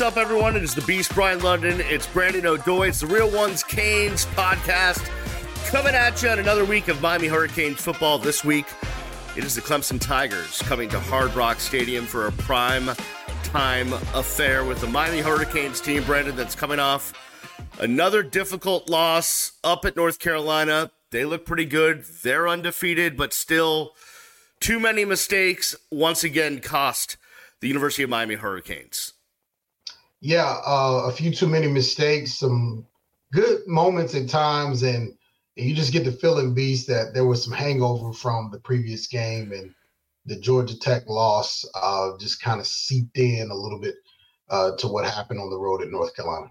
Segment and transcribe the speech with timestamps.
[0.00, 0.56] What's up, everyone?
[0.56, 1.78] It is the Beast, Brian London.
[1.82, 2.88] It's Brandon Odoi.
[2.88, 5.04] It's the Real Ones Canes podcast
[5.66, 8.18] coming at you on another week of Miami Hurricanes football.
[8.18, 8.64] This week,
[9.36, 12.86] it is the Clemson Tigers coming to Hard Rock Stadium for a prime
[13.42, 17.12] time affair with the Miami Hurricanes team, Brandon, that's coming off
[17.78, 20.92] another difficult loss up at North Carolina.
[21.10, 22.06] They look pretty good.
[22.22, 23.92] They're undefeated, but still
[24.60, 27.18] too many mistakes once again cost
[27.60, 29.12] the University of Miami Hurricanes.
[30.20, 32.86] Yeah, uh, a few too many mistakes, some
[33.32, 35.14] good moments at times, and,
[35.56, 39.06] and you just get the feeling, Beast, that there was some hangover from the previous
[39.06, 39.74] game and
[40.26, 43.94] the Georgia Tech loss uh, just kind of seeped in a little bit
[44.50, 46.50] uh, to what happened on the road at North Carolina.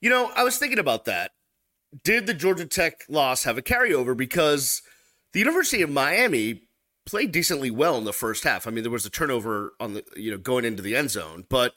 [0.00, 1.32] You know, I was thinking about that.
[2.02, 4.16] Did the Georgia Tech loss have a carryover?
[4.16, 4.82] Because
[5.32, 6.62] the University of Miami
[7.06, 8.66] played decently well in the first half.
[8.66, 11.44] I mean, there was a turnover on the you know going into the end zone,
[11.48, 11.74] but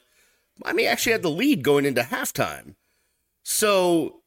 [0.62, 2.74] Miami actually had the lead going into halftime.
[3.42, 4.22] So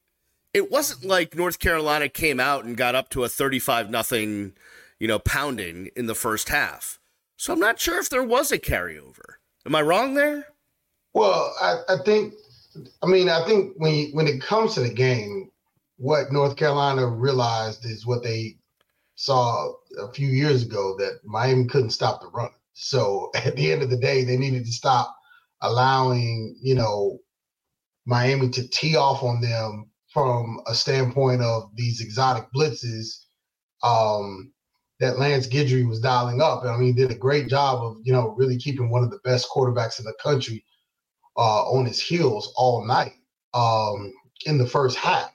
[0.53, 4.53] it wasn't like North Carolina came out and got up to a 35 nothing,
[4.99, 6.99] you know, pounding in the first half.
[7.38, 9.35] So I'm not sure if there was a carryover.
[9.65, 10.47] Am I wrong there?
[11.13, 12.33] Well, I, I think,
[13.01, 15.51] I mean, I think when you, when it comes to the game,
[15.97, 18.57] what North Carolina realized is what they
[19.16, 22.51] saw a few years ago that Miami couldn't stop the run.
[22.73, 25.16] So at the end of the day, they needed to stop
[25.61, 27.19] allowing, you know,
[28.05, 33.25] Miami to tee off on them from a standpoint of these exotic blitzes
[33.83, 34.51] um,
[34.99, 36.63] that Lance Guidry was dialing up.
[36.63, 39.19] I mean, he did a great job of, you know, really keeping one of the
[39.23, 40.63] best quarterbacks in the country
[41.37, 43.13] uh, on his heels all night
[43.53, 44.13] um,
[44.45, 45.31] in the first half.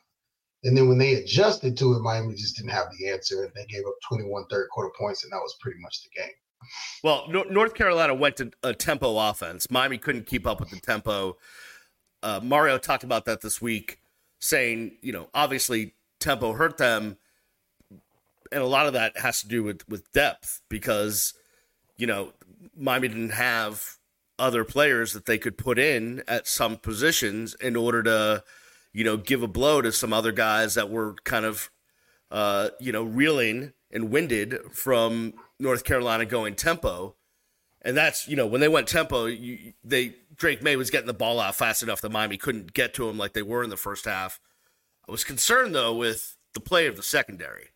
[0.65, 3.65] And then when they adjusted to it, Miami just didn't have the answer, and they
[3.67, 6.33] gave up 21 third quarter points, and that was pretty much the game.
[7.03, 9.71] Well, North Carolina went to a tempo offense.
[9.71, 11.37] Miami couldn't keep up with the tempo.
[12.23, 14.01] Uh, Mario talked about that this week,
[14.41, 17.17] saying, you know, obviously tempo hurt them,
[18.51, 21.35] and a lot of that has to do with with depth because,
[21.97, 22.33] you know,
[22.77, 23.97] Miami didn't have
[24.39, 28.43] other players that they could put in at some positions in order to,
[28.93, 31.71] you know, give a blow to some other guys that were kind of,
[32.31, 37.15] uh, you know, reeling and winded from North Carolina going tempo.
[37.83, 41.15] And that's, you know, when they went tempo, you, they Drake Maye was getting the
[41.15, 43.77] ball out fast enough that Miami couldn't get to him like they were in the
[43.77, 44.41] first half.
[45.09, 47.69] I was concerned though with the play of the secondary.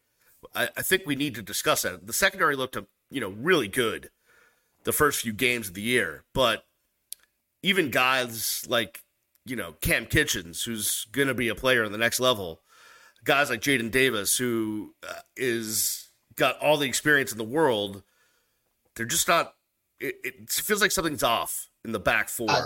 [0.54, 2.06] I, I think we need to discuss that.
[2.06, 2.76] The secondary looked,
[3.10, 4.10] you know, really good
[4.84, 6.64] the first few games of the year, but
[7.62, 9.02] even guys like,
[9.44, 12.60] you know, Cam Kinchens, who's going to be a player on the next level,
[13.24, 18.02] guys like Jaden Davis, who uh, is got all the experience in the world,
[18.96, 19.54] they're just not.
[19.98, 22.50] It, it feels like something's off in the back four.
[22.50, 22.62] I,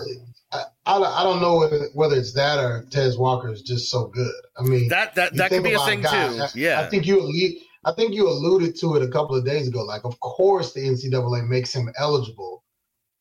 [0.53, 4.33] I, I don't know whether, whether it's that or Tez Walker is just so good.
[4.57, 6.61] I mean, that that that could be a thing guys, too.
[6.61, 7.21] Yeah, I think you
[7.85, 9.83] I think you alluded to it a couple of days ago.
[9.83, 12.65] Like, of course, the NCAA makes him eligible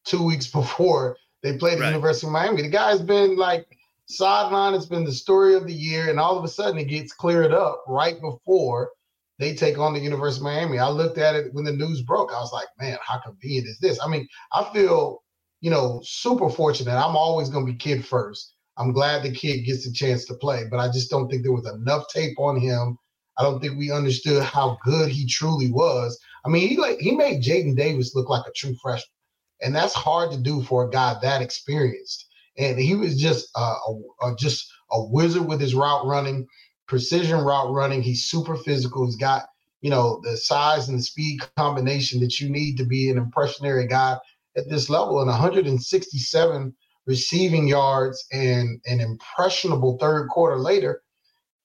[0.06, 1.90] two weeks before they play the right.
[1.90, 2.62] University of Miami.
[2.62, 3.68] The guy's been like
[4.08, 4.74] sideline.
[4.74, 7.53] It's been the story of the year, and all of a sudden it gets cleared
[7.53, 8.91] up right before
[9.40, 10.80] they take on the University of Miami.
[10.80, 12.31] I looked at it when the news broke.
[12.31, 14.00] I was like, man, how convenient is this?
[14.00, 15.24] I mean, I feel,
[15.62, 16.96] you know, super fortunate.
[16.96, 18.53] I'm always going to be kid first.
[18.78, 21.52] I'm glad the kid gets a chance to play, but I just don't think there
[21.52, 22.97] was enough tape on him.
[23.38, 26.20] I don't think we understood how good he truly was.
[26.46, 29.16] I mean, he like he made Jaden Davis look like a true freshman,
[29.62, 32.28] and that's hard to do for a guy that experienced.
[32.58, 36.47] And he was just uh, a, a just a wizard with his route running
[36.88, 38.02] precision route running.
[38.02, 39.06] He's super physical.
[39.06, 39.47] He's got,
[39.81, 43.90] you know, the size and the speed combination that you need to be an impressionary
[43.90, 44.18] guy
[44.56, 45.19] at this level.
[45.19, 46.75] And 167
[47.06, 51.02] receiving yards and an impressionable third quarter later.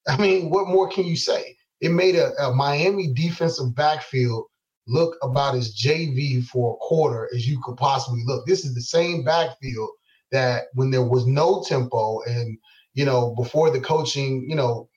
[0.09, 1.57] I mean, what more can you say?
[1.81, 4.47] It made a, a Miami defensive backfield
[4.87, 8.47] look about as JV for a quarter as you could possibly look.
[8.47, 9.91] This is the same backfield
[10.33, 12.59] that when there was no tempo and
[12.95, 14.89] you know before the coaching you know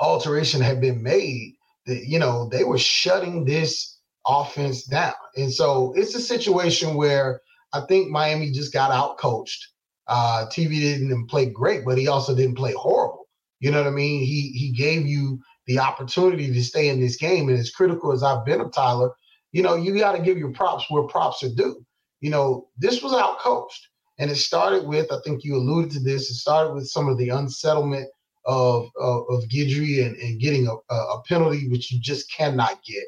[0.00, 1.54] alteration had been made,
[1.86, 7.40] that you know they were shutting this offense down, and so it's a situation where
[7.72, 9.68] I think Miami just got out coached.
[10.08, 13.28] Uh, TV didn't play great, but he also didn't play horrible.
[13.60, 14.20] You know what I mean?
[14.20, 18.22] He he gave you the opportunity to stay in this game, and as critical as
[18.22, 19.10] I've been of Tyler,
[19.52, 21.84] you know you got to give your props where props are due.
[22.20, 23.88] You know this was out coached,
[24.20, 26.30] and it started with I think you alluded to this.
[26.30, 28.08] It started with some of the unsettlement
[28.44, 33.04] of of, of Guidry and, and getting a, a penalty which you just cannot get.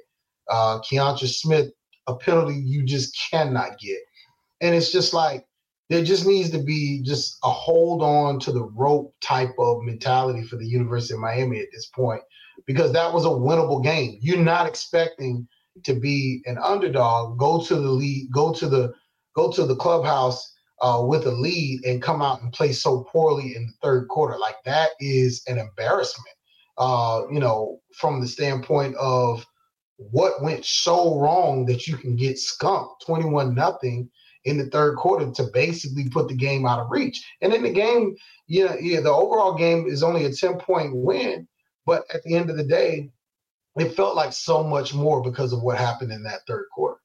[0.51, 1.71] Uh, Keontra Smith,
[2.09, 3.99] a penalty you just cannot get.
[4.61, 5.47] And it's just like
[5.91, 10.43] there just needs to be just a hold on to the rope type of mentality
[10.43, 12.23] for the University of Miami at this point,
[12.67, 14.19] because that was a winnable game.
[14.23, 15.47] You're not expecting
[15.85, 18.95] to be an underdog, go to the lead, go to the
[19.37, 20.52] go to the clubhouse
[20.83, 24.37] uh, with a lead and come out and play so poorly in the third quarter.
[24.37, 26.37] Like that is an embarrassment.
[26.77, 29.47] Uh, you know, from the standpoint of
[29.97, 34.11] what went so wrong that you can get skunked 21 nothing
[34.45, 37.25] in the third quarter to basically put the game out of reach.
[37.41, 38.17] And in the game,
[38.49, 41.47] yeah, yeah, the overall game is only a 10 point win,
[41.87, 43.11] but at the end of the day,
[43.77, 46.99] it felt like so much more because of what happened in that third quarter.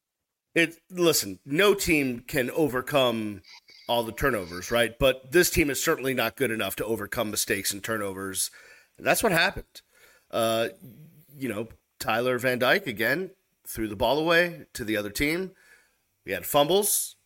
[0.55, 3.41] It listen, no team can overcome
[3.87, 4.97] all the turnovers, right?
[4.99, 8.51] But this team is certainly not good enough to overcome mistakes and turnovers.
[8.99, 9.81] That's what happened.
[10.29, 10.69] Uh,
[11.35, 11.69] you know,
[11.99, 13.31] Tyler Van Dyke again
[13.65, 15.51] threw the ball away to the other team.
[16.25, 17.17] We had fumbles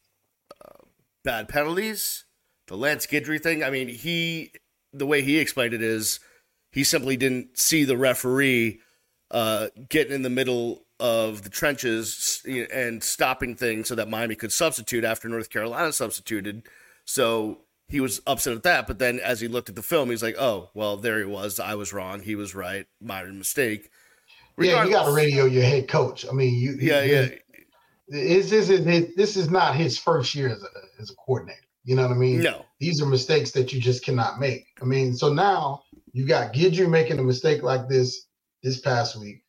[1.23, 2.25] bad penalties.
[2.67, 4.51] The Lance Guidry thing, I mean, he
[4.93, 6.19] the way he explained it is
[6.71, 8.79] he simply didn't see the referee
[9.29, 14.53] uh, getting in the middle of the trenches and stopping things so that Miami could
[14.53, 16.63] substitute after North Carolina substituted.
[17.05, 18.87] So he was upset at that.
[18.87, 21.59] But then as he looked at the film, he's like, oh, well, there he was.
[21.59, 22.21] I was wrong.
[22.21, 22.85] He was right.
[23.01, 23.89] My mistake.
[24.55, 26.25] Regardless, yeah, you got to radio your head coach.
[26.27, 26.77] I mean, you.
[26.79, 27.29] Yeah, you, yeah.
[28.07, 31.59] This isn't this is not his first year as a as a coordinator.
[31.83, 32.41] You know what I mean?
[32.41, 32.65] No.
[32.79, 34.67] These are mistakes that you just cannot make.
[34.81, 35.81] I mean, so now
[36.13, 38.27] you got Guidry making a mistake like this
[38.61, 39.40] this past week.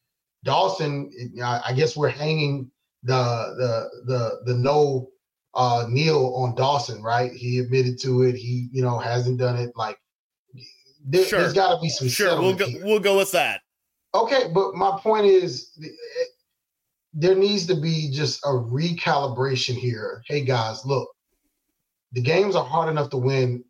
[0.44, 1.10] Dawson,
[1.42, 2.70] I guess we're hanging
[3.02, 5.08] the the the the no
[5.54, 7.32] uh Neal on Dawson, right?
[7.32, 8.34] He admitted to it.
[8.34, 9.72] He, you know, hasn't done it.
[9.76, 9.98] Like
[11.04, 11.40] there, sure.
[11.40, 12.08] has got to be some.
[12.08, 12.66] Sure, we'll go.
[12.66, 12.84] Here.
[12.84, 13.60] We'll go with that.
[14.14, 15.78] Okay, but my point is,
[17.14, 20.22] there needs to be just a recalibration here.
[20.26, 21.08] Hey guys, look,
[22.12, 23.64] the games are hard enough to win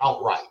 [0.00, 0.44] outright.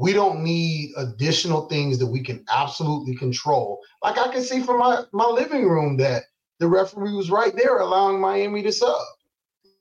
[0.00, 3.80] We don't need additional things that we can absolutely control.
[4.02, 6.22] Like I can see from my, my living room that
[6.58, 8.96] the referee was right there allowing Miami to sub.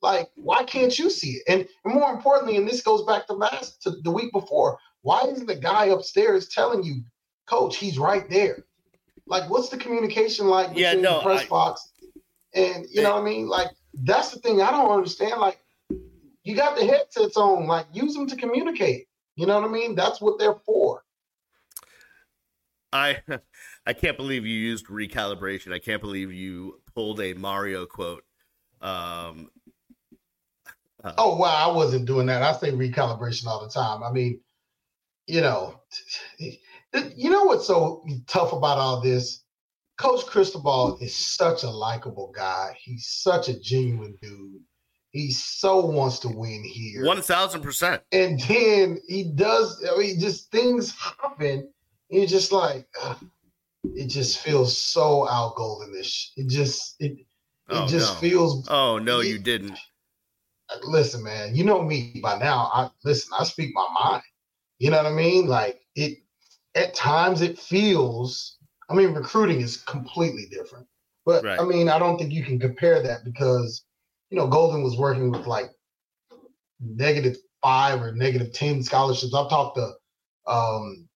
[0.02, 1.44] Like, why can't you see it?
[1.48, 5.22] And, and more importantly, and this goes back to last to the week before, why
[5.22, 7.02] isn't the guy upstairs telling you,
[7.46, 8.66] coach, he's right there?
[9.26, 11.92] Like, what's the communication like between yeah, no, the press I, box
[12.54, 13.48] and you know what I mean?
[13.48, 13.70] Like,
[14.04, 15.40] that's the thing I don't understand.
[15.40, 15.60] Like,
[16.44, 19.09] you got the headsets on, like use them to communicate.
[19.40, 19.96] You know what I mean?
[19.96, 21.02] That's what they're for.
[22.92, 23.20] I
[23.86, 25.74] I can't believe you used recalibration.
[25.74, 28.26] I can't believe you pulled a Mario quote.
[28.82, 29.50] Um,
[31.02, 32.44] uh, oh wow, I wasn't doing that.
[32.44, 34.04] I say recalibration all the time.
[34.04, 34.42] I mean,
[35.26, 35.80] you know,
[36.38, 39.46] you know what's so tough about all this?
[39.98, 42.78] Coach Cristobal is such a likable guy.
[42.84, 44.64] He's such a genuine dude.
[45.12, 47.06] He so wants to win here.
[47.06, 48.04] One thousand percent.
[48.12, 49.84] And then he does.
[49.92, 51.72] I mean, just things happen.
[52.12, 53.18] And you're just like, ugh,
[53.96, 55.56] it just feels so out
[55.92, 57.26] This It just it it
[57.70, 58.20] oh, just no.
[58.20, 58.68] feels.
[58.70, 59.78] Oh no, it, you didn't.
[60.84, 61.56] Listen, man.
[61.56, 62.70] You know me by now.
[62.74, 63.32] I listen.
[63.40, 64.24] I speak my mind.
[64.78, 65.48] You know what I mean?
[65.48, 66.20] Like it.
[66.76, 68.58] At times, it feels.
[68.90, 70.86] I mean, recruiting is completely different.
[71.26, 71.60] But right.
[71.60, 73.84] I mean, I don't think you can compare that because
[74.30, 75.72] you know, Golden was working with like
[76.80, 79.34] negative five or negative 10 scholarships.
[79.34, 79.92] I've talked to
[80.52, 81.08] um,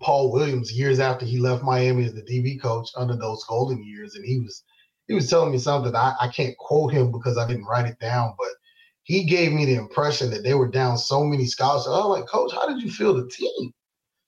[0.00, 4.14] Paul Williams years after he left Miami as the DB coach under those Golden years.
[4.14, 4.62] And he was,
[5.08, 7.98] he was telling me something I, I can't quote him because I didn't write it
[7.98, 8.48] down, but
[9.04, 11.88] he gave me the impression that they were down so many scholarships.
[11.88, 13.72] I was like, coach, how did you feel the team?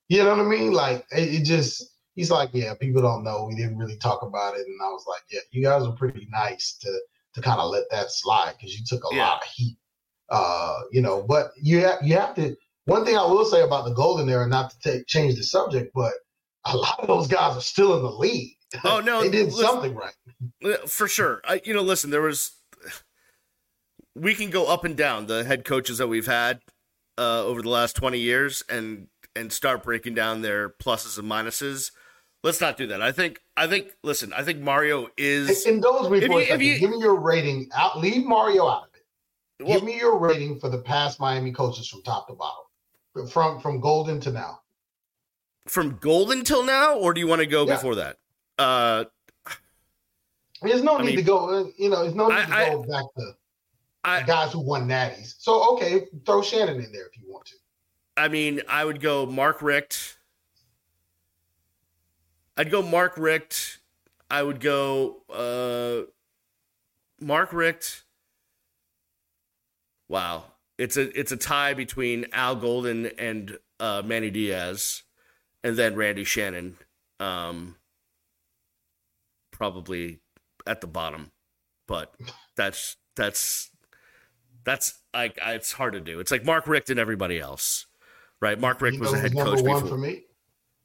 [0.09, 0.73] You know what I mean?
[0.73, 3.45] Like it, it just, he's like, yeah, people don't know.
[3.45, 4.67] We didn't really talk about it.
[4.67, 7.01] And I was like, yeah, you guys were pretty nice to,
[7.35, 9.29] to kind of let that slide because you took a yeah.
[9.29, 9.77] lot of heat.
[10.31, 12.57] Uh, you know, but you have, you have to.
[12.87, 15.93] One thing I will say about the Golden era, not to take change the subject,
[15.95, 16.13] but
[16.67, 18.57] a lot of those guys are still in the league.
[18.85, 20.15] Oh no, they did listen, something right
[20.87, 21.41] for sure.
[21.45, 22.53] I, you know, listen, there was.
[24.17, 26.61] We can go up and down the head coaches that we've had
[27.19, 31.91] uh, over the last twenty years, and and start breaking down their pluses and minuses.
[32.45, 33.01] Let's not do that.
[33.01, 33.41] I think.
[33.57, 33.97] I think.
[34.03, 34.35] Listen.
[34.35, 35.65] I think Mario is.
[35.65, 36.61] Indulge me for second.
[36.61, 37.71] You, Give me your rating.
[37.75, 37.99] Out.
[37.99, 39.65] Leave Mario out of it.
[39.65, 43.61] Well, Give me your rating for the past Miami coaches from top to bottom, from
[43.61, 44.61] from Golden to now.
[45.67, 47.77] From Golden till now, or do you want to go yeah.
[47.77, 48.19] before that?
[48.59, 49.05] Uh,
[50.61, 51.49] there's no I need mean, to go.
[51.49, 53.33] Uh, you know, there's no need I, to go I, back to
[54.05, 55.37] I, guys who won natties.
[55.39, 57.55] So okay, throw Shannon in there if you want to.
[58.19, 60.19] I mean, I would go Mark Richt.
[62.57, 63.79] I'd go Mark Richt.
[64.31, 66.11] I would go uh,
[67.21, 68.05] Mark Richt.
[70.09, 70.45] Wow,
[70.79, 75.03] it's a it's a tie between Al Golden and uh, Manny Diaz,
[75.63, 76.77] and then Randy Shannon,
[77.21, 77.77] um,
[79.51, 80.21] probably
[80.67, 81.33] at the bottom.
[81.87, 82.15] But
[82.57, 83.71] that's that's
[84.65, 86.21] that's like it's hard to do.
[86.21, 87.87] It's like Mark Richt and everybody else,
[88.41, 88.59] right?
[88.59, 89.87] Mark Richt was a head coach before.
[89.87, 90.25] for me.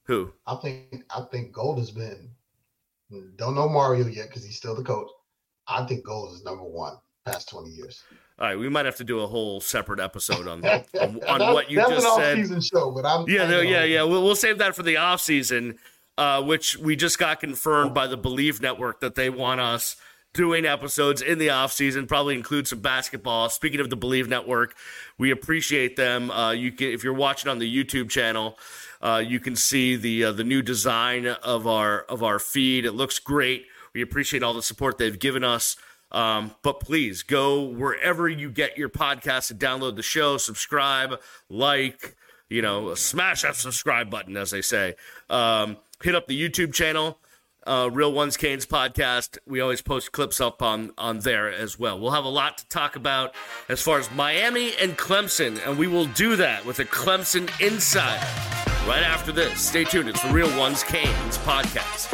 [0.10, 0.34] Who?
[0.48, 2.32] I think I think Gold has been.
[3.36, 5.08] Don't know Mario yet because he's still the coach.
[5.68, 6.96] I think Gold is number one
[7.28, 8.01] past twenty years.
[8.39, 10.66] All right, we might have to do a whole separate episode on
[11.00, 12.39] on, on what you That's just an said.
[12.39, 14.01] off-season show, but I'm Yeah, no, yeah, yeah.
[14.01, 15.78] We'll, we'll save that for the off season,
[16.18, 19.96] uh, which we just got confirmed by the Believe Network that they want us
[20.34, 22.08] doing episodes in the off season.
[22.08, 23.50] Probably include some basketball.
[23.50, 24.76] Speaking of the Believe Network,
[25.18, 26.32] we appreciate them.
[26.32, 28.58] Uh, you can, if you're watching on the YouTube channel,
[29.02, 32.86] uh, you can see the uh, the new design of our of our feed.
[32.86, 33.66] It looks great.
[33.94, 35.76] We appreciate all the support they've given us.
[36.12, 41.20] Um, but please go wherever you get your podcast and download the show, subscribe,
[41.50, 42.16] like,
[42.50, 44.96] you know, smash that subscribe button, as they say.
[45.30, 47.20] Um, hit up the YouTube channel,
[47.70, 49.38] uh, Real Ones Canes podcast.
[49.46, 52.00] We always post clips up on on there as well.
[52.00, 53.36] We'll have a lot to talk about
[53.70, 58.26] as far as Miami and Clemson, and we will do that with a Clemson insider
[58.88, 59.62] right after this.
[59.62, 60.10] Stay tuned.
[60.10, 62.12] It's the Real Ones Canes podcast.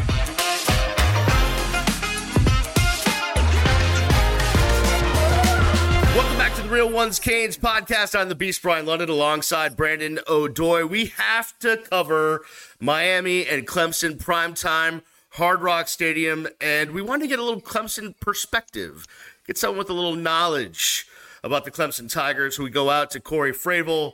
[6.14, 8.20] Welcome back to the Real Ones Canes podcast.
[8.20, 10.90] I'm the Beast Brian London alongside Brandon Odoi.
[10.90, 12.44] We have to cover
[12.82, 15.02] Miami and Clemson primetime
[15.36, 19.06] Hard Rock Stadium, and we want to get a little Clemson perspective,
[19.46, 21.08] get someone with a little knowledge
[21.44, 22.58] about the Clemson Tigers.
[22.58, 24.14] We go out to Cory Fravel.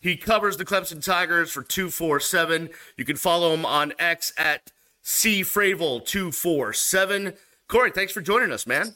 [0.00, 2.70] He covers the Clemson Tigers for 247.
[2.96, 4.72] You can follow him on X at
[5.04, 7.36] CFravel247.
[7.68, 8.94] Cory, thanks for joining us, man.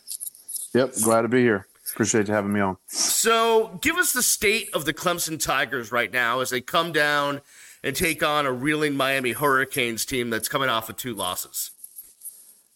[0.73, 1.67] Yep, glad to be here.
[1.93, 2.79] Appreciate you having me on.
[2.87, 7.43] So, give us the state of the Clemson Tigers right now as they come down
[7.87, 11.71] and take on a reeling Miami Hurricanes team that's coming off of two losses.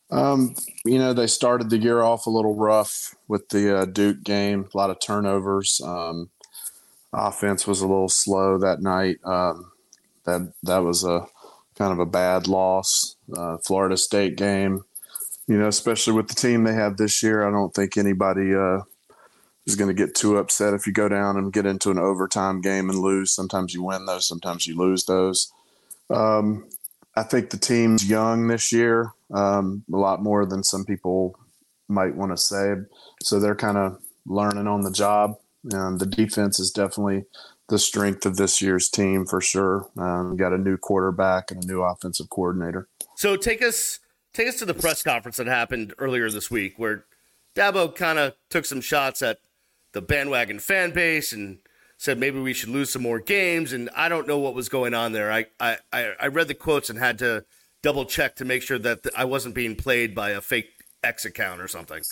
[0.09, 4.23] Um, you know, they started the year off a little rough with the uh, Duke
[4.23, 5.81] game, a lot of turnovers.
[5.85, 6.31] Um,
[7.13, 9.19] offense was a little slow that night.
[9.25, 9.73] Um,
[10.27, 11.27] that that was a
[11.77, 13.17] kind of a bad loss.
[13.37, 14.85] Uh, Florida State game,
[15.49, 18.83] you know, especially with the team they have this year, I don't think anybody uh,
[19.67, 22.61] is going to get too upset if you go down and get into an overtime
[22.61, 23.33] game and lose.
[23.33, 25.53] Sometimes you win those, sometimes you lose those.
[26.09, 26.69] Um,
[27.17, 31.39] I think the team's young this year, um, a lot more than some people
[31.89, 32.75] might want to say.
[33.23, 35.35] So they're kind of learning on the job.
[35.75, 37.27] Um, the defense is definitely
[37.69, 39.89] the strength of this year's team for sure.
[39.99, 42.89] Um, got a new quarterback and a new offensive coordinator.
[43.17, 44.01] So, take us
[44.33, 47.05] take us to the press conference that happened earlier this week where
[47.57, 49.39] Dabo kind of took some shots at
[49.93, 51.59] the bandwagon fan base and
[51.99, 53.73] said maybe we should lose some more games.
[53.73, 55.31] And I don't know what was going on there.
[55.31, 57.45] I, I, I read the quotes and had to
[57.83, 60.71] double check to make sure that I wasn't being played by a fake
[61.03, 62.03] X account or something.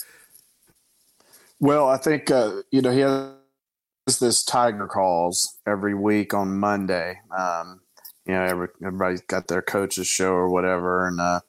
[1.59, 7.19] Well, I think, uh, you know, he has this Tiger calls every week on Monday.
[7.37, 7.81] Um,
[8.25, 11.07] you know, every, everybody's got their coach's show or whatever.
[11.07, 11.39] And, uh,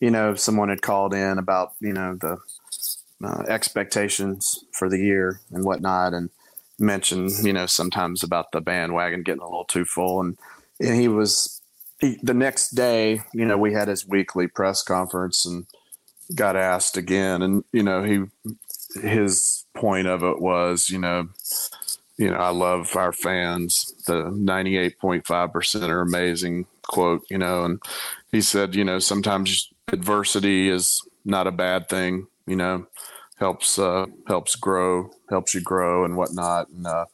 [0.00, 2.38] you know, someone had called in about, you know, the
[3.22, 6.14] uh, expectations for the year and whatnot.
[6.14, 6.30] And,
[6.78, 10.20] mentioned, you know, sometimes about the bandwagon getting a little too full.
[10.20, 10.38] And,
[10.80, 11.60] and he was
[12.00, 15.66] he, the next day, you know, we had his weekly press conference and
[16.34, 17.42] got asked again.
[17.42, 18.24] And, you know, he,
[19.00, 21.28] his point of it was, you know,
[22.16, 23.94] you know, I love our fans.
[24.06, 27.82] The 98.5% are amazing quote, you know, and
[28.32, 32.86] he said, you know, sometimes adversity is not a bad thing, you know,
[33.38, 36.68] helps uh, helps grow, helps you grow and whatnot.
[36.70, 37.04] And, uh,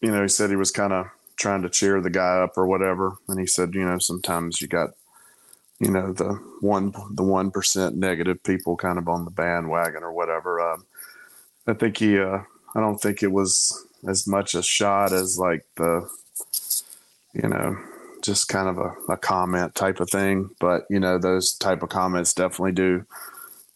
[0.00, 2.66] you know, he said he was kind of trying to cheer the guy up or
[2.66, 3.18] whatever.
[3.28, 4.90] And he said, you know, sometimes you got,
[5.78, 10.12] you know, the one the one percent negative people kind of on the bandwagon or
[10.12, 10.60] whatever.
[10.60, 10.86] Um,
[11.66, 12.40] I think he, uh,
[12.74, 16.08] I don't think it was as much a shot as like the,
[17.34, 17.76] you know,
[18.22, 20.50] just kind of a, a comment type of thing.
[20.58, 23.04] But you know, those type of comments definitely do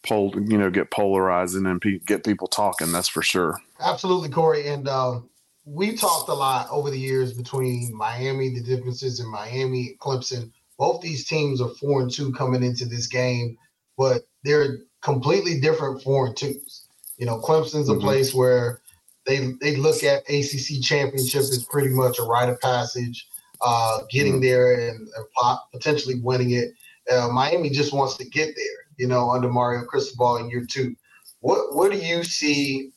[0.03, 3.59] pol you know get polarizing and pe- get people talking that's for sure.
[3.79, 5.19] Absolutely corey and uh,
[5.65, 10.51] we talked a lot over the years between miami the differences in miami and clemson.
[10.77, 13.57] Both these teams are four and two coming into this game
[13.97, 16.87] but they're completely different four and twos.
[17.17, 18.01] You know clemson's a mm-hmm.
[18.01, 18.81] place where
[19.25, 23.27] they they look at acc championship as pretty much a rite of passage
[23.61, 24.41] uh, getting mm-hmm.
[24.41, 26.73] there and, and potentially winning it.
[27.11, 30.95] Uh, miami just wants to get there you know, under Mario Cristobal in year two.
[31.39, 32.91] What what do you see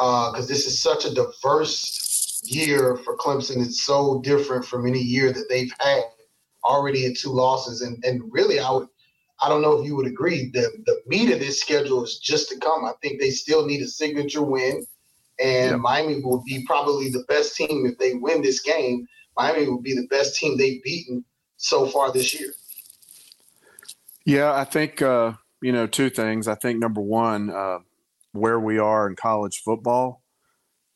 [0.00, 3.62] because uh, this is such a diverse year for Clemson.
[3.62, 6.04] It's so different from any year that they've had
[6.64, 7.82] already in two losses.
[7.82, 8.88] And and really, I would
[9.42, 10.50] I don't know if you would agree.
[10.52, 12.84] The the meat of this schedule is just to come.
[12.84, 14.86] I think they still need a signature win,
[15.42, 15.80] and.
[15.80, 19.06] Miami will be probably the best team if they win this game.
[19.36, 21.24] Miami will be the best team they've beaten
[21.56, 22.52] so far this year.
[24.24, 26.48] Yeah, I think uh, you know two things.
[26.48, 27.78] I think number one, uh,
[28.32, 30.22] where we are in college football.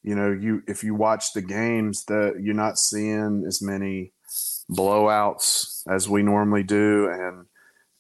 [0.03, 4.13] You know, you if you watch the games, that you're not seeing as many
[4.71, 7.47] blowouts as we normally do, and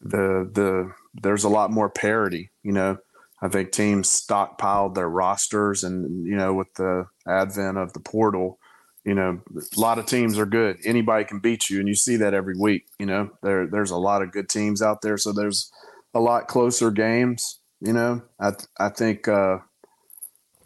[0.00, 2.50] the the there's a lot more parity.
[2.62, 2.98] You know,
[3.42, 8.58] I think teams stockpiled their rosters, and you know, with the advent of the portal,
[9.04, 10.78] you know, a lot of teams are good.
[10.84, 12.86] Anybody can beat you, and you see that every week.
[12.98, 15.70] You know, there there's a lot of good teams out there, so there's
[16.14, 17.60] a lot closer games.
[17.80, 19.58] You know, I I think uh,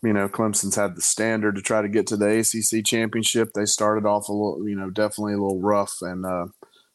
[0.05, 3.51] you know Clemson's had the standard to try to get to the ACC championship.
[3.55, 6.47] They started off a little, you know, definitely a little rough, and uh,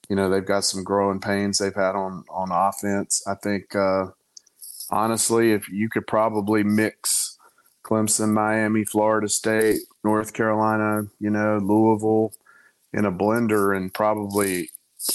[0.10, 3.22] you know they've got some growing pains they've had on on offense.
[3.28, 4.08] I think uh,
[4.90, 7.38] honestly, if you could probably mix
[7.86, 12.34] Clemson, Miami, Florida State, North Carolina, you know, Louisville
[12.94, 14.70] in a blender and probably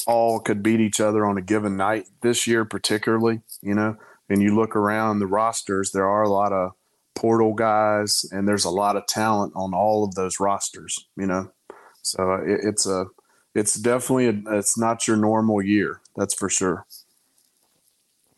[0.07, 3.97] all could beat each other on a given night this year, particularly, you know.
[4.28, 6.73] And you look around the rosters, there are a lot of
[7.14, 11.50] portal guys, and there's a lot of talent on all of those rosters, you know.
[12.02, 13.07] So it, it's a,
[13.54, 16.87] it's definitely a, it's not your normal year, that's for sure.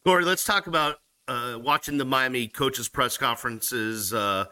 [0.04, 4.46] Cory, let's talk about uh, watching the Miami coaches press conferences uh,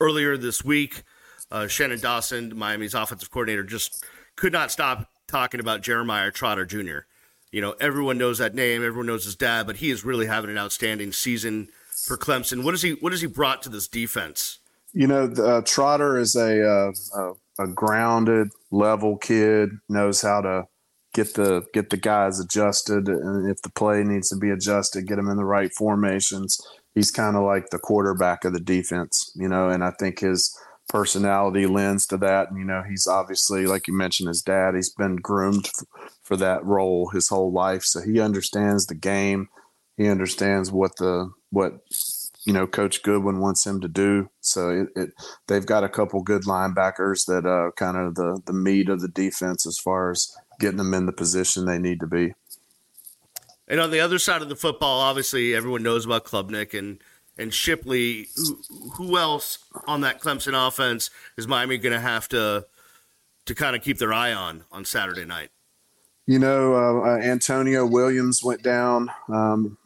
[0.00, 1.02] earlier this week.
[1.50, 4.04] Uh, Shannon Dawson, Miami's offensive coordinator, just
[4.36, 7.06] could not stop talking about Jeremiah Trotter Jr.
[7.50, 10.50] You know, everyone knows that name, everyone knows his dad, but he is really having
[10.50, 12.62] an outstanding season for Clemson.
[12.62, 12.92] What is he?
[12.92, 14.58] What has he brought to this defense?
[14.92, 19.70] You know, uh, Trotter is a, uh, a, a grounded, level kid.
[19.88, 20.66] Knows how to
[21.14, 25.16] get the get the guys adjusted, and if the play needs to be adjusted, get
[25.16, 26.60] them in the right formations.
[26.94, 29.68] He's kind of like the quarterback of the defense, you know.
[29.68, 30.56] And I think his
[30.88, 32.50] personality lends to that.
[32.50, 36.36] And, you know, he's obviously, like you mentioned, his dad, he's been groomed f- for
[36.36, 37.84] that role his whole life.
[37.84, 39.48] So he understands the game.
[39.96, 41.80] He understands what the, what,
[42.44, 44.30] you know, Coach Goodwin wants him to do.
[44.40, 45.10] So it, it
[45.46, 49.08] they've got a couple good linebackers that uh, kind of the, the meat of the
[49.08, 52.34] defense as far as getting them in the position they need to be.
[53.68, 57.02] And on the other side of the football, obviously everyone knows about Klubnik and
[57.38, 58.58] and Shipley, who,
[58.94, 62.66] who else on that Clemson offense is Miami going to have to
[63.46, 65.50] to kind of keep their eye on on Saturday night?
[66.26, 69.78] You know, uh, uh, Antonio Williams went down um,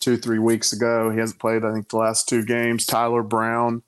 [0.00, 1.10] two three weeks ago.
[1.10, 2.86] He hasn't played, I think, the last two games.
[2.86, 3.82] Tyler Brown.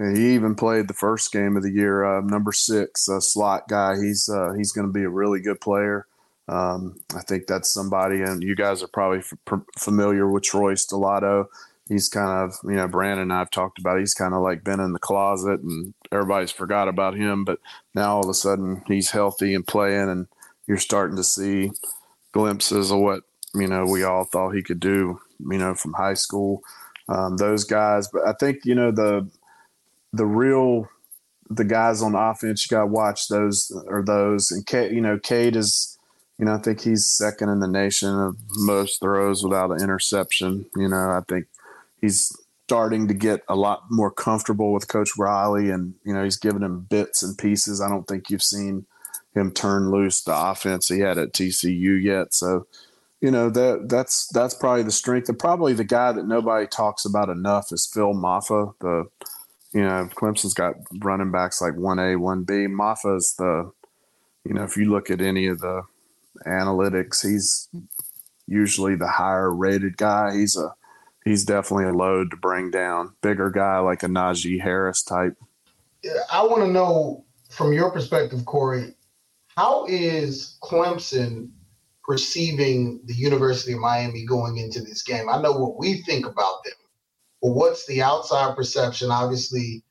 [0.00, 3.96] He even played the first game of the year, uh, number six, a slot guy.
[3.96, 6.06] He's uh, he's going to be a really good player.
[6.46, 11.48] Um, I think that's somebody, and you guys are probably f- familiar with Troy Stellato
[11.88, 13.98] he's kind of you know Brandon and I've talked about.
[13.98, 17.44] He's kind of like been in the closet and everybody's forgot about him.
[17.44, 17.58] But
[17.94, 20.26] now all of a sudden he's healthy and playing, and
[20.66, 21.72] you're starting to see
[22.32, 23.22] glimpses of what
[23.54, 25.20] you know we all thought he could do.
[25.38, 26.62] You know from high school,
[27.08, 28.08] um, those guys.
[28.08, 29.28] But I think you know the
[30.12, 30.88] the real
[31.50, 35.18] the guys on offense you got to watch those or those and Cade, you know
[35.18, 35.98] Cade is
[36.38, 40.66] you know, I think he's second in the nation of most throws without an interception.
[40.76, 41.46] You know, I think
[42.00, 42.32] he's
[42.68, 46.62] starting to get a lot more comfortable with Coach Riley, and you know he's giving
[46.62, 47.80] him bits and pieces.
[47.80, 48.86] I don't think you've seen
[49.34, 52.34] him turn loose the offense he had at TCU yet.
[52.34, 52.66] So,
[53.20, 57.04] you know that that's that's probably the strength, and probably the guy that nobody talks
[57.04, 58.74] about enough is Phil Mafah.
[58.80, 59.04] The
[59.72, 62.66] you know Clemson's got running backs like one A, one B.
[62.66, 63.72] Mafah's the
[64.44, 65.82] you know if you look at any of the
[66.46, 67.68] analytics, he's
[68.46, 70.34] usually the higher rated guy.
[70.34, 70.74] He's a
[71.28, 73.14] he's definitely a load to bring down.
[73.22, 75.36] Bigger guy like a Najee Harris type.
[76.32, 78.94] I want to know from your perspective, Cory,
[79.56, 81.50] how is Clemson
[82.04, 85.28] perceiving the University of Miami going into this game?
[85.28, 86.74] I know what we think about them,
[87.42, 89.10] but what's the outside perception?
[89.10, 89.82] Obviously,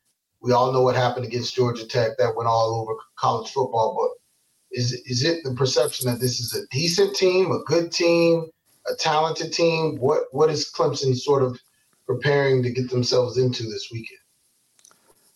[0.41, 4.77] we all know what happened against Georgia Tech that went all over college football, but
[4.77, 8.49] is is it the perception that this is a decent team, a good team?
[8.89, 9.97] A talented team?
[9.97, 11.59] What what is Clemson sort of
[12.05, 14.19] preparing to get themselves into this weekend?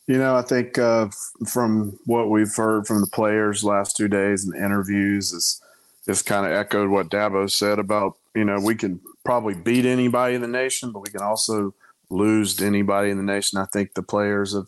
[0.07, 1.09] You know, I think uh,
[1.47, 5.61] from what we've heard from the players last two days and interviews is
[6.05, 10.35] just kind of echoed what Dabo said about you know we can probably beat anybody
[10.35, 11.73] in the nation, but we can also
[12.09, 13.59] lose to anybody in the nation.
[13.59, 14.67] I think the players have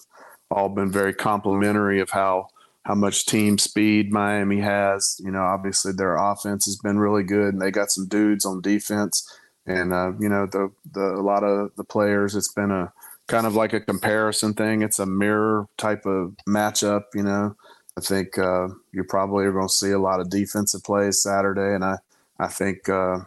[0.49, 2.47] all been very complimentary of how
[2.83, 5.19] how much team speed Miami has.
[5.23, 8.61] You know, obviously their offense has been really good, and they got some dudes on
[8.61, 9.27] defense.
[9.65, 12.91] And uh, you know, the the a lot of the players, it's been a
[13.27, 14.81] kind of like a comparison thing.
[14.81, 17.03] It's a mirror type of matchup.
[17.13, 17.55] You know,
[17.97, 21.73] I think uh, you probably are going to see a lot of defensive plays Saturday,
[21.73, 21.97] and I
[22.37, 23.19] I think uh,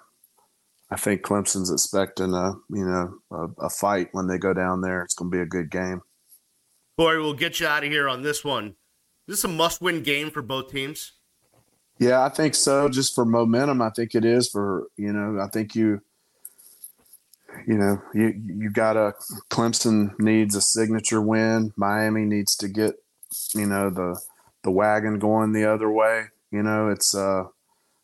[0.90, 5.02] I think Clemson's expecting a you know a, a fight when they go down there.
[5.02, 6.02] It's going to be a good game.
[6.98, 8.74] Cory, we'll get you out of here on this one.
[9.28, 11.12] Is this a must-win game for both teams?
[11.98, 12.88] Yeah, I think so.
[12.88, 14.48] Just for momentum, I think it is.
[14.48, 16.00] For you know, I think you,
[17.66, 19.14] you know, you you got a
[19.50, 21.72] Clemson needs a signature win.
[21.76, 22.94] Miami needs to get,
[23.54, 24.20] you know, the
[24.62, 26.26] the wagon going the other way.
[26.52, 27.44] You know, it's uh,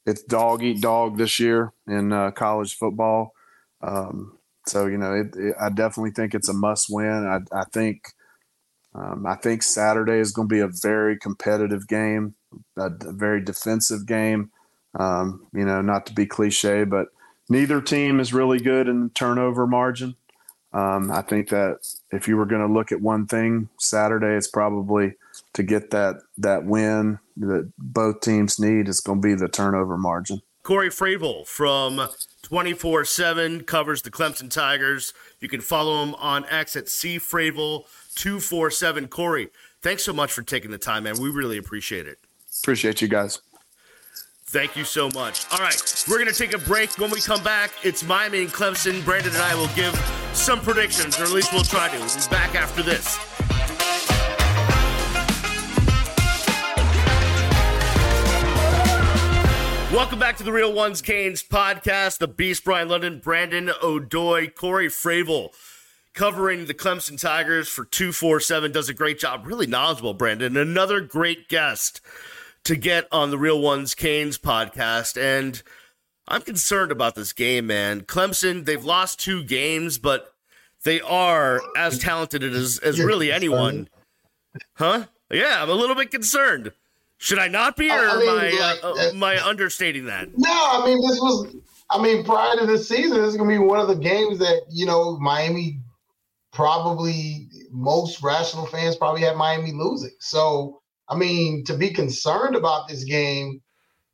[0.07, 3.35] it's dog eat dog this year in uh, college football.
[3.83, 7.27] Um, so you know, it, it, I definitely think it's a must win.
[7.27, 8.03] I, I think
[8.95, 12.35] um, I think Saturday is going to be a very competitive game,
[12.77, 14.51] a, a very defensive game.
[14.99, 17.09] Um, you know, not to be cliche, but
[17.49, 20.17] neither team is really good in turnover margin.
[20.75, 21.79] Um, I think that
[22.11, 25.15] if you were going to look at one thing Saturday, it's probably
[25.55, 29.97] to get that that win that both teams need is going to be the turnover
[29.97, 30.41] margin.
[30.63, 32.01] Cory Fravel from
[32.43, 35.15] 24 7 covers the Clemson Tigers.
[35.41, 37.85] You can follow him on X at C Fravel
[38.17, 39.09] 247.
[39.09, 39.49] Cory,
[39.81, 41.19] thanks so much for taking the time, man.
[41.21, 42.19] We really appreciate it.
[42.63, 43.41] Appreciate you guys.
[44.53, 45.47] Thank you so much.
[45.51, 46.99] All right, we're going to take a break.
[46.99, 49.03] When we come back, it's Miami and Clemson.
[49.03, 49.95] Brandon and I will give
[50.35, 51.97] some predictions, or at least we'll try to.
[51.97, 53.32] We'll be back after this.
[59.93, 62.17] Welcome back to the Real Ones Canes podcast.
[62.17, 65.51] The Beast, Brian London, Brandon Odoi, Cory Fravel
[66.15, 68.73] covering the Clemson Tigers for 247.
[68.73, 69.47] Does a great job.
[69.47, 70.57] Really knowledgeable, Brandon.
[70.57, 72.01] Another great guest
[72.65, 75.21] to get on the Real Ones Canes podcast.
[75.21, 75.63] And
[76.27, 78.01] I'm concerned about this game, man.
[78.01, 80.33] Clemson, they've lost two games, but
[80.85, 83.91] they are as talented as, as really anyone.
[84.73, 85.05] Huh?
[85.31, 86.73] Yeah, I'm a little bit concerned.
[87.23, 90.37] Should I not be, or I mean, am, I, like, uh, am I understating that?
[90.37, 91.55] No, I mean, this was,
[91.89, 94.41] I mean, prior to the season, this is going to be one of the games
[94.41, 95.79] that, you know, Miami
[96.53, 100.11] probably most rational fans probably had Miami losing.
[100.19, 103.63] So, I mean, to be concerned about this game,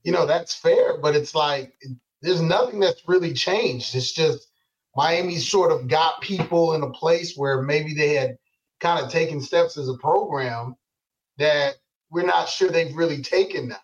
[0.02, 1.72] you know, that's fair, but it's like
[2.20, 3.94] there's nothing that's really changed.
[3.94, 4.48] It's just
[4.94, 8.36] Miami sort of got people in a place where maybe they had
[8.80, 10.76] kind of taken steps as a program
[11.38, 11.76] that
[12.10, 13.76] we're not sure they've really taken now.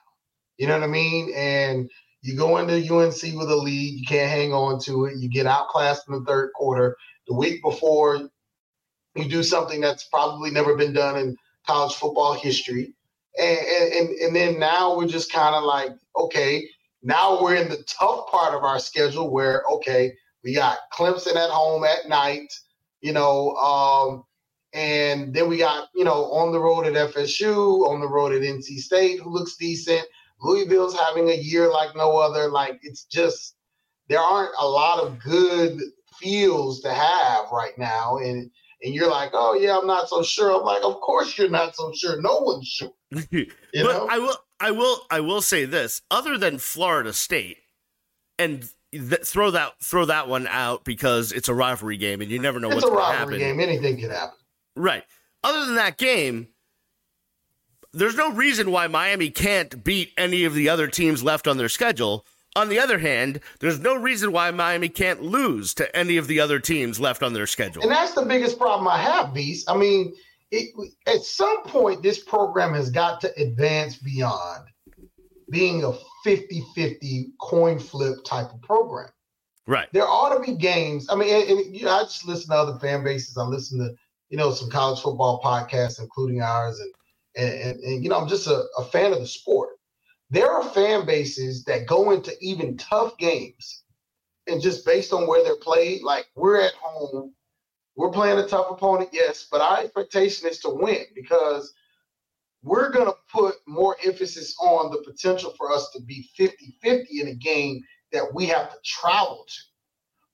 [0.57, 1.33] You know what I mean?
[1.35, 1.91] And
[2.23, 5.17] you go into UNC with a lead, you can't hang on to it.
[5.19, 6.97] You get outclassed in the third quarter.
[7.27, 8.31] The week before,
[9.15, 12.95] you do something that's probably never been done in college football history.
[13.39, 16.69] And, and, and then now we're just kind of like, okay,
[17.03, 21.51] now we're in the tough part of our schedule where, okay, we got Clemson at
[21.51, 22.53] home at night,
[23.01, 24.25] you know, um,
[24.75, 28.43] and then we got, you know, on the road at FSU, on the road at
[28.43, 30.05] NC State, who looks decent.
[30.41, 32.49] Louisville's having a year like no other.
[32.49, 33.55] Like it's just
[34.09, 35.81] there aren't a lot of good
[36.19, 38.19] feels to have right now.
[38.19, 38.51] And
[38.83, 40.59] and you're like, oh yeah, I'm not so sure.
[40.59, 42.21] I'm like, of course you're not so sure.
[42.21, 42.93] No one's sure.
[43.31, 43.47] You
[43.85, 44.09] but know?
[44.11, 47.59] I will, I will, I will say this: other than Florida State,
[48.39, 52.39] and th- throw that throw that one out because it's a rivalry game and you
[52.39, 53.39] never know it's what's going to happen.
[53.39, 54.37] Game, anything can happen.
[54.77, 55.05] Right.
[55.43, 56.49] Other than that game,
[57.93, 61.69] there's no reason why Miami can't beat any of the other teams left on their
[61.69, 62.25] schedule
[62.57, 66.41] on the other hand, there's no reason why Miami can't lose to any of the
[66.41, 67.83] other teams left on their schedule.
[67.83, 69.69] And that's the biggest problem I have, Beast.
[69.69, 70.15] I mean,
[70.51, 70.73] it,
[71.07, 74.67] at some point, this program has got to advance beyond
[75.51, 79.11] being a 50 50 coin flip type of program.
[79.67, 79.89] Right.
[79.93, 81.09] There ought to be games.
[81.11, 83.37] I mean, and, and, you know, I just listen to other fan bases.
[83.37, 83.95] I listen to,
[84.35, 86.81] you know, some college football podcasts, including ours.
[86.81, 86.92] And,
[87.37, 89.70] and, and, and you know, I'm just a, a fan of the sport
[90.31, 93.85] there are fan bases that go into even tough games
[94.49, 97.33] and just based on where they're played, like we're at home,
[97.97, 101.73] we're playing a tough opponent, yes, but our expectation is to win because
[102.62, 107.20] we're going to put more emphasis on the potential for us to be 50 50
[107.20, 109.61] in a game that we have to travel to.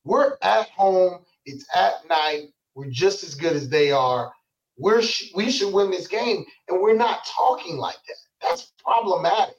[0.04, 4.33] We're at home, it's at night, we're just as good as they are.
[4.78, 8.48] We're sh- we should win this game, and we're not talking like that.
[8.48, 9.56] That's problematic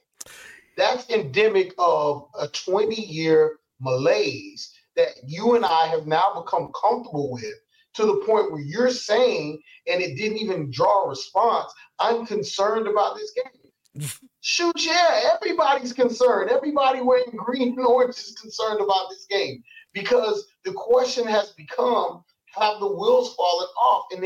[0.78, 7.32] that's endemic of a 20 year malaise that you and I have now become comfortable
[7.32, 7.54] with
[7.94, 12.88] to the point where you're saying, and it didn't even draw a response, I'm concerned
[12.88, 14.10] about this game.
[14.42, 16.50] Shoot, yeah, everybody's concerned.
[16.50, 19.62] Everybody wearing green and orange is concerned about this game
[19.94, 24.06] because the question has become have the wheels falling off?
[24.12, 24.24] And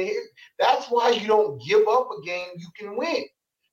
[0.60, 3.24] that's why you don't give up a game you can win.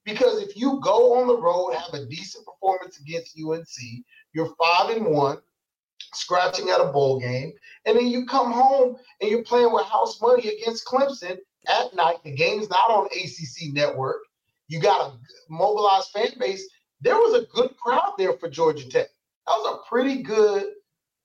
[0.05, 4.97] Because if you go on the road, have a decent performance against UNC, you're five
[4.97, 5.39] and one,
[6.15, 7.53] scratching at a bowl game,
[7.87, 11.39] and then you come home and you're playing with house money against Clemson
[11.69, 12.17] at night.
[12.25, 14.19] The game's not on ACC Network.
[14.69, 16.69] You got a mobilized fan base.
[17.01, 19.09] There was a good crowd there for Georgia Tech.
[19.47, 20.65] That was a pretty good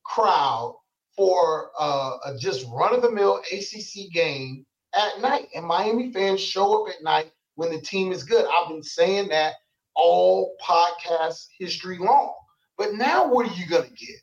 [0.06, 0.76] crowd
[1.18, 5.48] for uh, a just run of the mill ACC game at night.
[5.56, 8.46] And Miami fans show up at night when the team is good.
[8.46, 9.56] I've been saying that
[9.96, 12.34] all podcast history long.
[12.78, 14.18] But now what are you going to get?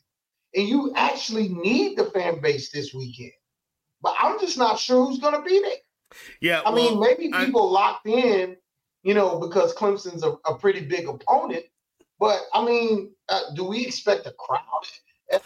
[0.55, 3.33] And you actually need the fan base this weekend.
[4.01, 6.21] But I'm just not sure who's going to be there.
[6.41, 6.61] Yeah.
[6.65, 8.57] I well, mean, maybe people I, locked in,
[9.03, 11.65] you know, because Clemson's a, a, pretty big opponent.
[12.21, 14.63] But I mean, uh, do we expect a crowd
[15.33, 15.43] at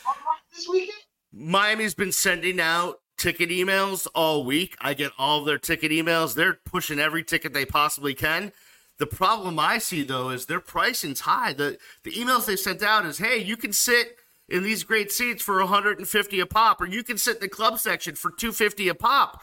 [0.54, 0.98] this weekend?
[1.32, 4.76] Miami's been sending out ticket emails all week.
[4.80, 6.34] I get all of their ticket emails.
[6.34, 8.52] They're pushing every ticket they possibly can.
[8.98, 11.52] The problem I see though is their pricing's high.
[11.52, 15.42] The the emails they sent out is, "Hey, you can sit in these great seats
[15.42, 18.94] for 150 a pop or you can sit in the club section for 250 a
[18.94, 19.42] pop."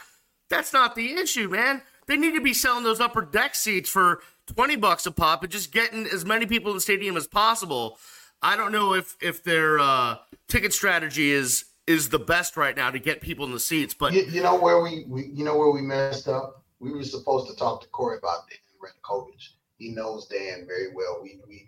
[0.50, 1.84] That's not the issue, man.
[2.08, 5.52] They need to be selling those upper deck seats for 20 bucks a pop and
[5.52, 7.98] just getting as many people in the stadium as possible.
[8.42, 10.18] I don't know if if their uh,
[10.48, 13.94] ticket strategy is is the best right now to get people in the seats.
[13.94, 16.64] But you, you know where we, we, you know where we messed up.
[16.80, 19.50] We were supposed to talk to Cory about Dan Radakovich.
[19.78, 21.20] He knows Dan very well.
[21.22, 21.68] We we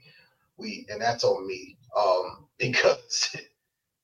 [0.58, 3.36] we, and that's on me um, because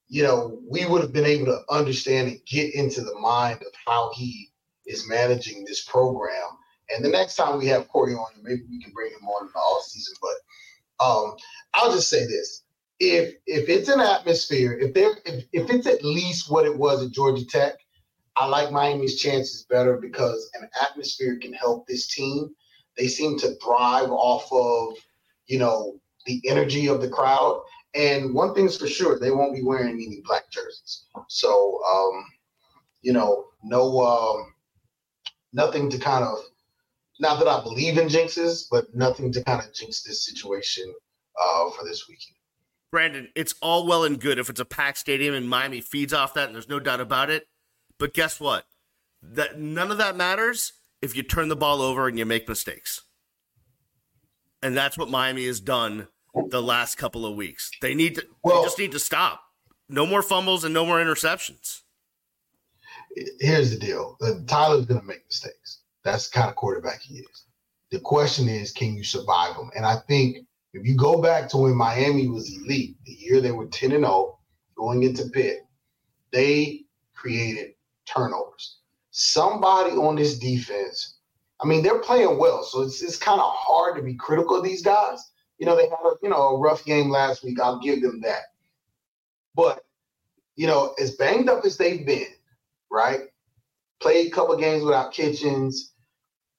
[0.08, 3.73] you know we would have been able to understand and get into the mind of
[3.86, 4.49] how he
[4.86, 6.58] is managing this program.
[6.93, 9.52] And the next time we have Cory on, maybe we can bring him on in
[9.54, 10.15] the off season.
[10.21, 11.36] But um,
[11.73, 12.62] I'll just say this:
[12.99, 17.03] if if it's an atmosphere, if there if, if it's at least what it was
[17.03, 17.75] at Georgia Tech,
[18.36, 22.49] I like Miami's chances better because an atmosphere can help this team.
[22.97, 24.97] They seem to thrive off of,
[25.47, 27.62] you know, the energy of the crowd.
[27.95, 31.06] And one thing's for sure, they won't be wearing any black jerseys.
[31.27, 32.25] So um,
[33.01, 34.53] you know, no um
[35.51, 36.38] nothing to kind of
[37.19, 40.91] not that I believe in jinxes, but nothing to kind of jinx this situation
[41.39, 42.36] uh, for this weekend.
[42.93, 46.36] Brandon, it's all well and good if it's a packed stadium and Miami feeds off
[46.36, 47.47] that, and there's no doubt about it.
[47.97, 48.65] But guess what?
[49.19, 53.01] That none of that matters if you turn the ball over and you make mistakes.
[54.62, 56.08] And that's what Miami has done
[56.49, 57.71] the last couple of weeks.
[57.82, 59.41] They need to well, they just need to stop.
[59.89, 61.82] No more fumbles and no more interceptions.
[63.39, 64.17] Here's the deal.
[64.21, 65.79] Uh, Tyler's going to make mistakes.
[66.03, 67.45] That's the kind of quarterback he is.
[67.89, 69.71] The question is, can you survive them?
[69.75, 73.52] And I think if you go back to when Miami was elite, the year they
[73.52, 74.40] were 10 and 0
[74.76, 75.66] going into Pitt,
[76.32, 77.74] they created
[78.06, 78.80] turnovers.
[79.12, 81.20] Somebody on this defense,
[81.62, 84.64] I mean, they're playing well, so it's, it's kind of hard to be critical of
[84.64, 85.32] these guys.
[85.60, 87.60] You know, they had a you know a rough game last week.
[87.62, 88.42] I'll give them that.
[89.56, 89.86] But
[90.56, 92.28] you know, as banged up as they've been,
[92.92, 93.22] right?
[94.02, 95.76] Played a couple games without Kinchens,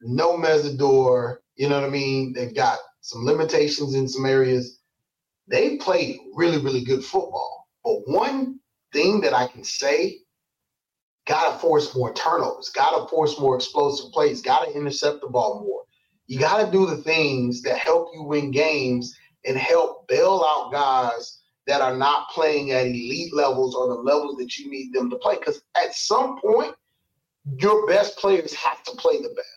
[0.01, 1.39] no Mesidor.
[1.57, 2.33] You know what I mean?
[2.33, 4.81] They've got some limitations in some areas.
[5.47, 7.69] They played really, really good football.
[7.85, 8.61] But one
[8.95, 10.21] thing that I can say,
[11.27, 15.83] gotta force more turnovers, gotta force more explosive plays, gotta intercept the ball more.
[16.29, 19.15] You gotta do the things that help you win games
[19.45, 24.39] and help bail out guys that are not playing at elite levels or the levels
[24.39, 25.37] that you need them to play.
[25.39, 26.75] Because at some point,
[27.59, 29.54] your best players have to play the best.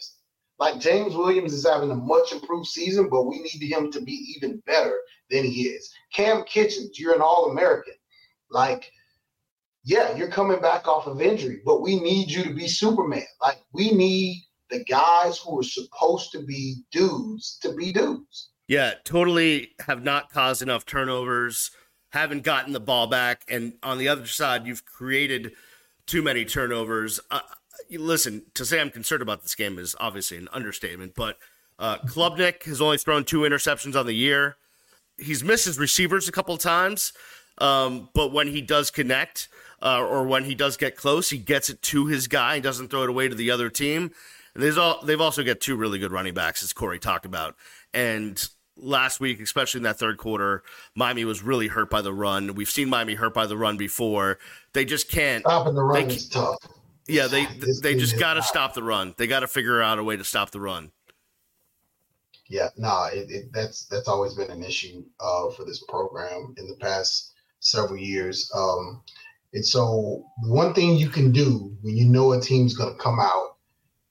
[0.59, 4.33] Like James Williams is having a much improved season, but we need him to be
[4.35, 5.91] even better than he is.
[6.13, 7.93] Cam Kinchens, you're an All American.
[8.49, 8.91] Like,
[9.83, 13.23] yeah, you're coming back off of injury, but we need you to be Superman.
[13.41, 18.49] Like, we need the guys who are supposed to be dudes to be dudes.
[18.67, 21.71] Yeah, totally have not caused enough turnovers,
[22.11, 23.43] haven't gotten the ball back.
[23.47, 25.53] And on the other side, you've created
[26.05, 27.19] too many turnovers.
[27.31, 27.41] Uh,
[27.91, 31.37] listen, to say I'm concerned about this game is obviously an understatement, but
[31.79, 34.57] uh, Klubnik has only thrown two interceptions on the year.
[35.17, 37.13] He's missed his receivers a couple of times,
[37.59, 39.49] um, but when he does connect
[39.81, 42.55] uh, or when he does get close, he gets it to his guy.
[42.55, 44.11] and doesn't throw it away to the other team.
[44.53, 47.55] And there's all, they've also got two really good running backs, as Cory talked about.
[47.93, 48.43] And
[48.75, 50.63] last week, especially in that third quarter,
[50.95, 52.55] Miami was really hurt by the run.
[52.55, 54.39] We've seen Miami hurt by the run before.
[54.73, 55.41] They just can't.
[55.41, 56.57] Stopping the run is tough
[57.07, 57.45] Yeah, they
[57.81, 59.15] they just got to stop the run.
[59.17, 60.91] They got to figure out a way to stop the run.
[62.49, 66.53] Yeah, no, nah, it, it, that's that's always been an issue uh, for this program
[66.57, 68.49] in the past several years.
[68.55, 69.03] Um,
[69.53, 73.19] and so, one thing you can do when you know a team's going to come
[73.19, 73.57] out,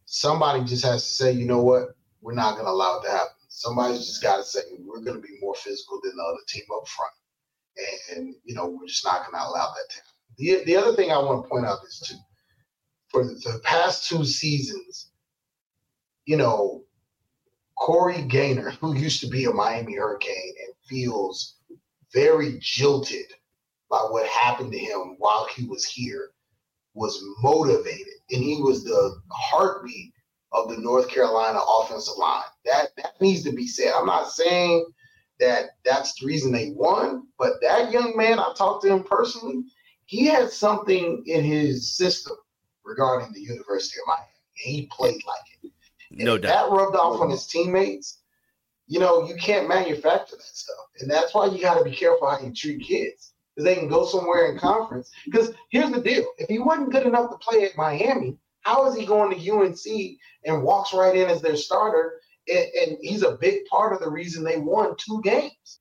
[0.07, 3.11] somebody just has to say, you know what, we're not going to allow it to
[3.11, 3.33] happen.
[3.49, 6.65] Somebody's just got to say, we're going to be more physical than the other team
[6.75, 7.13] up front.
[8.15, 10.13] And, you know, we're just not going to allow that to happen.
[10.39, 12.17] The, the other thing I want to point out is, too,
[13.17, 15.11] for the, past two seasons,
[16.27, 16.85] you know,
[17.79, 21.57] Corey Gaynor, who used to be a Miami Hurricane and feels
[22.13, 23.27] very jilted
[23.89, 26.31] by what happened to him while he was here,
[26.93, 28.15] was motivated.
[28.31, 30.13] And he was the heartbeat
[30.53, 32.45] of the North Carolina offensive line.
[32.67, 33.95] That that needs to be said.
[33.95, 34.87] I'm not saying
[35.41, 39.65] that that's the reason they won, but that young man, I talked to him personally,
[40.05, 42.37] he had something in his system
[42.87, 44.31] regarding the University of Miami.
[44.55, 45.73] He played like it.
[46.11, 46.71] And no doubt.
[46.71, 48.19] That rubbed off on his teammates.
[48.87, 50.87] You know, you can't manufacture that stuff.
[51.01, 53.89] And that's why you got to be careful how you treat kids because they can
[53.89, 55.11] go somewhere in conference.
[55.25, 58.97] Because here's the deal if he wasn't good enough to play at Miami, how is
[58.97, 62.21] he going to UNC and walks right in as their starter?
[62.49, 65.81] And, and he's a big part of the reason they won two games.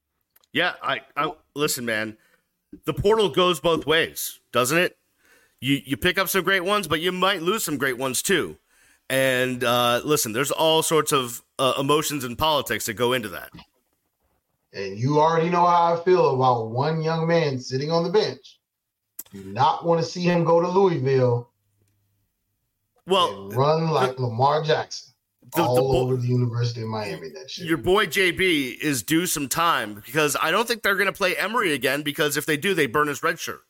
[0.51, 2.17] Yeah, I, I listen, man.
[2.85, 4.97] The portal goes both ways, doesn't it?
[5.65, 8.57] You you pick up some great ones, but you might lose some great ones too.
[9.09, 13.49] And uh, listen, there's all sorts of uh, emotions and politics that go into that.
[14.73, 18.59] And you already know how I feel about one young man sitting on the bench.
[19.31, 21.49] Do not want to see him go to Louisville.
[23.07, 25.15] Well, run like the, Lamar Jackson
[25.55, 27.29] the, all the bo- over the University of Miami.
[27.29, 31.11] That Your boy JB is due some time because I don't think they're going to
[31.11, 33.63] play Emory again because if they do, they burn his red shirt.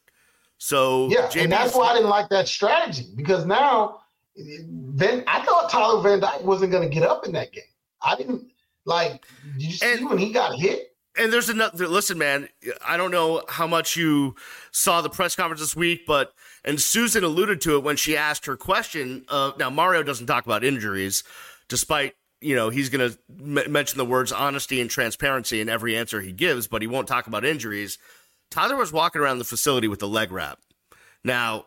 [0.57, 4.01] So yeah, and that's why I didn't like that strategy because now
[4.35, 7.63] then I thought Tyler Van Dyke wasn't going to get up in that game.
[8.01, 8.49] I didn't
[8.85, 9.25] like.
[9.53, 10.95] Did you see and, when he got hit?
[11.17, 11.87] And there's another.
[11.87, 12.49] Listen, man.
[12.85, 14.35] I don't know how much you
[14.71, 18.45] saw the press conference this week, but and Susan alluded to it when she asked
[18.45, 19.25] her question.
[19.29, 21.23] Uh, now Mario doesn't talk about injuries,
[21.69, 25.95] despite you know he's going to m- mention the words honesty and transparency in every
[25.95, 27.97] answer he gives, but he won't talk about injuries.
[28.49, 30.59] Tyler was walking around the facility with a leg wrap.
[31.23, 31.65] Now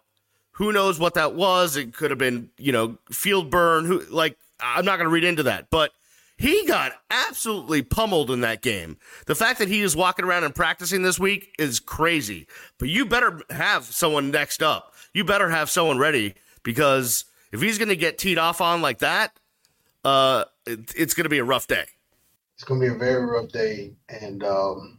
[0.58, 1.76] who knows what that was?
[1.76, 3.84] It could have been, you know, field burn.
[3.84, 5.92] Who like I'm not going to read into that, but
[6.36, 8.96] he got absolutely pummeled in that game.
[9.26, 12.48] The fact that he is walking around and practicing this week is crazy.
[12.78, 14.94] But you better have someone next up.
[15.14, 18.98] You better have someone ready because if he's going to get teed off on like
[18.98, 19.38] that,
[20.04, 21.84] uh, it, it's going to be a rough day.
[22.56, 24.97] It's going to be a very rough day, and um,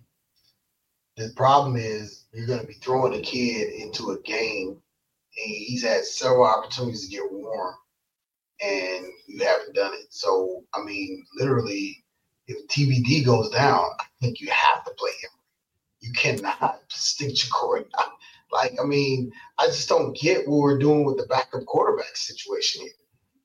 [1.20, 5.84] the problem is you're going to be throwing a kid into a game and he's
[5.84, 7.76] had several opportunities to get warm,
[8.62, 10.08] and you haven't done it.
[10.10, 12.04] So, I mean, literally,
[12.48, 15.30] if TVD goes down, I think you have to play him.
[16.02, 17.86] You cannot stick Jacurri.
[18.52, 22.82] Like, I mean, I just don't get what we're doing with the backup quarterback situation
[22.82, 22.92] here.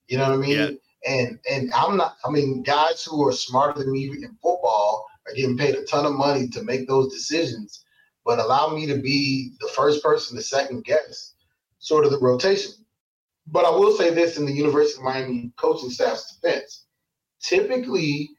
[0.08, 0.56] You know what I mean?
[0.56, 0.70] Yeah.
[1.06, 2.16] And and I'm not.
[2.24, 6.06] I mean, guys who are smarter than me in football are getting paid a ton
[6.06, 7.84] of money to make those decisions.
[8.24, 11.34] But allow me to be the first person to second guess
[11.78, 12.72] sort of the rotation.
[13.46, 16.86] But I will say this in the University of Miami coaching staff's defense.
[17.42, 18.30] Typically,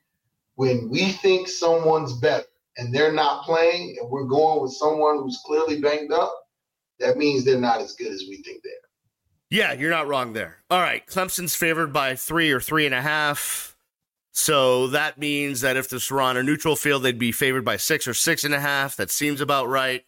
[0.56, 2.45] when we think someone's better
[2.78, 6.34] and they're not playing and we're going with someone who's clearly banged up,
[7.00, 8.89] that means they're not as good as we think they are.
[9.52, 10.58] Yeah, you're not wrong there.
[10.71, 11.06] All right.
[11.06, 13.75] Clemson's favored by three or three and a half.
[14.38, 17.78] So that means that if this were on a neutral field, they'd be favored by
[17.78, 18.98] six or six and a half.
[18.98, 20.04] That seems about right.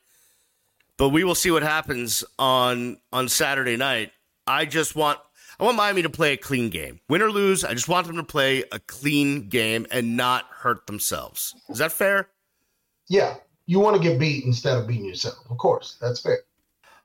[0.97, 4.11] But we will see what happens on on Saturday night.
[4.45, 5.19] I just want
[5.57, 6.99] I want Miami to play a clean game.
[7.07, 10.87] Win or lose, I just want them to play a clean game and not hurt
[10.87, 11.55] themselves.
[11.69, 12.27] Is that fair?
[13.07, 13.35] Yeah.
[13.65, 15.37] You want to get beat instead of beating yourself.
[15.49, 15.97] Of course.
[16.01, 16.39] That's fair.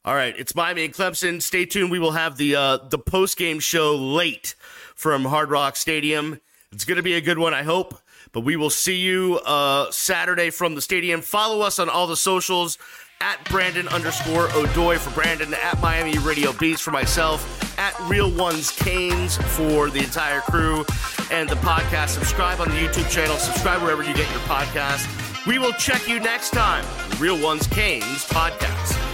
[0.04, 1.40] All right, it's Miami and Clemson.
[1.40, 1.92] Stay tuned.
[1.92, 4.56] We will have the uh, the post game show late
[4.96, 6.40] from Hard Rock Stadium.
[6.72, 7.98] It's going to be a good one, I hope.
[8.32, 11.20] But we will see you uh, Saturday from the stadium.
[11.20, 12.78] Follow us on all the socials
[13.20, 18.72] at Brandon underscore Odoi for Brandon, at Miami Radio Beast for myself, at Real Ones
[18.72, 20.84] Canes for the entire crew,
[21.30, 22.08] and the podcast.
[22.08, 25.06] Subscribe on the YouTube channel, subscribe wherever you get your podcast.
[25.46, 26.84] We will check you next time.
[27.20, 29.11] Real Ones Canes podcast.